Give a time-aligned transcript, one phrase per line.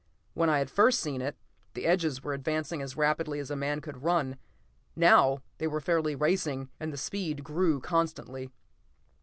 [0.33, 1.35] When I had first seen it,
[1.75, 4.37] the edges were advancing as rapidly as a man could run;
[4.95, 8.49] now they were fairly racing, and the speed grew constantly.